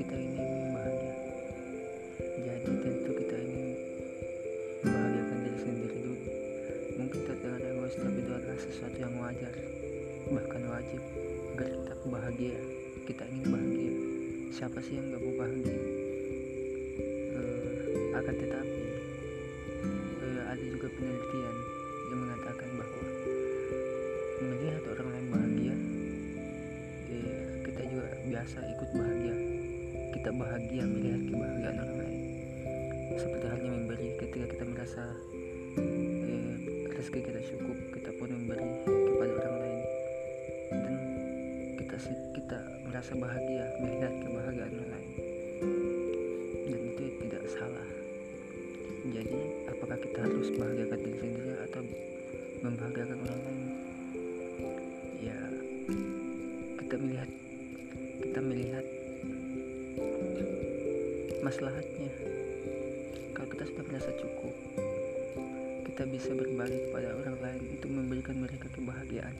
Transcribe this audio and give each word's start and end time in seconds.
kita 0.00 0.16
ini 0.16 0.32
ingin 0.40 0.72
bahagia. 0.72 1.14
Jadi 2.40 2.72
tentu 2.80 3.10
kita 3.20 3.36
ingin 3.36 3.68
membahagiakan 4.80 5.36
diri 5.44 5.58
sendiri 5.60 5.96
dulu. 6.00 6.16
Mungkin 6.96 7.20
terdengar 7.28 7.60
egois 7.60 7.96
tapi 8.00 8.18
itu 8.24 8.32
adalah 8.32 8.58
sesuatu 8.64 8.96
yang 8.96 9.14
wajar, 9.20 9.54
bahkan 10.32 10.62
wajib 10.72 11.02
agar 11.52 11.68
kita 11.68 11.94
bahagia. 12.08 12.58
Kita 13.04 13.22
ingin 13.28 13.46
bahagia. 13.52 13.92
Siapa 14.56 14.78
sih 14.80 14.96
yang 14.96 15.12
gak 15.12 15.20
mau 15.20 15.34
bahagia? 15.36 15.76
Eh, 17.36 18.16
akan 18.16 18.34
tetapi 18.40 18.84
eh, 20.24 20.42
ada 20.48 20.64
juga 20.64 20.88
penelitian 20.96 21.56
yang 22.08 22.20
mengatakan 22.24 22.68
bahwa 22.72 23.04
melihat 24.40 24.82
orang 24.96 25.08
lain 25.12 25.28
bahagia 25.28 25.76
eh, 27.12 27.44
kita 27.68 27.82
juga 27.84 28.06
biasa 28.32 28.58
ikut 28.64 28.90
bahagia 28.96 29.59
kita 30.10 30.30
bahagia 30.34 30.82
melihat 30.82 31.22
kebahagiaan 31.30 31.76
orang 31.78 31.98
lain. 32.02 32.20
Seperti 33.14 33.46
halnya 33.46 33.70
memberi 33.70 34.08
ketika 34.18 34.46
kita 34.50 34.64
merasa 34.66 35.02
eh, 35.78 36.52
rezeki 36.90 37.20
kita 37.30 37.40
cukup 37.54 37.76
kita 37.94 38.10
pun 38.18 38.28
memberi 38.34 38.68
kepada 38.86 39.32
orang 39.38 39.56
lain. 39.62 39.80
Dan 40.70 40.94
kita 41.78 41.96
kita 42.34 42.58
merasa 42.90 43.12
bahagia 43.14 43.64
melihat 43.78 44.12
kebahagiaan 44.18 44.72
orang 44.74 44.90
lain. 44.90 45.10
Dan 46.66 46.80
itu 46.90 47.04
tidak 47.26 47.44
salah. 47.54 47.88
Jadi 49.00 49.40
apakah 49.70 49.96
kita 49.96 50.18
harus 50.26 50.48
bahagiakan 50.58 50.98
diri 51.00 51.18
sendiri 51.22 51.54
atau 51.70 51.82
membahagiakan 52.66 53.18
orang 53.24 53.40
lain? 53.46 53.62
Ya 55.22 55.38
kita 56.82 56.94
melihat 56.98 57.30
kita 58.20 58.40
melihat 58.44 58.79
maslahatnya. 61.50 62.14
Kalau 63.34 63.48
kita 63.50 63.66
sudah 63.66 63.84
merasa 63.90 64.14
cukup 64.22 64.54
kita 65.82 66.06
bisa 66.06 66.30
berbagi 66.30 66.78
kepada 66.86 67.10
orang 67.10 67.36
lain 67.42 67.62
untuk 67.74 67.90
memberikan 67.90 68.38
mereka 68.38 68.70
kebahagiaan. 68.70 69.34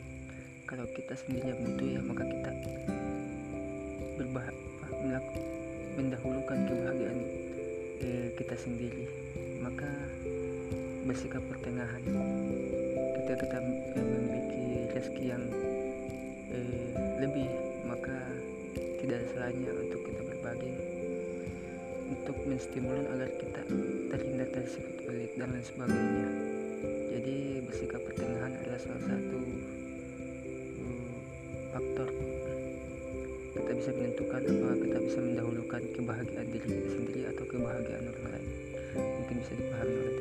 Kalau 0.67 0.91
kita 0.91 1.15
sendiri 1.15 1.55
yang 1.55 1.63
butuh 1.63 1.87
ya 1.87 2.01
maka 2.03 2.27
kita 2.27 2.51
berbah 4.19 4.43
apa, 4.51 4.87
melaku- 5.07 5.47
mendahulukan 5.95 6.59
kebahagiaan 6.67 7.19
eh, 8.03 8.29
kita 8.35 8.59
sendiri. 8.59 9.07
Maka 9.63 9.87
bersikap 11.07 11.47
pertengahan. 11.47 12.03
Kita 13.23 13.39
eh, 13.39 14.03
memiliki 14.03 14.67
rezeki 14.99 15.25
yang 15.31 15.45
eh, 16.59 16.91
lebih 17.23 17.47
maka 17.87 18.19
tidak 18.99 19.23
salahnya 19.31 19.71
untuk 19.79 20.03
kita 20.11 20.27
berbagi 20.27 21.00
untuk 22.11 22.37
menstimulus 22.43 23.07
agar 23.07 23.31
kita 23.39 23.63
terhindar 24.11 24.49
dari 24.51 24.69
sifat 24.69 24.95
pelit 25.07 25.33
dan 25.39 25.49
lain 25.55 25.65
sebagainya. 25.65 26.31
Jadi 27.15 27.37
bersikap 27.65 28.01
pertengahan 28.03 28.53
adalah 28.59 28.81
salah 28.83 29.03
satu 29.07 29.39
uh, 30.83 31.15
faktor 31.71 32.09
kita 33.51 33.73
bisa 33.75 33.91
menentukan 33.95 34.41
apakah 34.47 34.77
kita 34.79 34.99
bisa 35.03 35.19
mendahulukan 35.23 35.83
kebahagiaan 35.95 36.47
diri 36.51 36.69
kita 36.71 36.91
sendiri 36.91 37.23
atau 37.35 37.45
kebahagiaan 37.47 38.05
orang 38.07 38.27
lain. 38.35 38.47
Mungkin 38.95 39.37
bisa 39.43 39.53
dipahami 39.55 40.20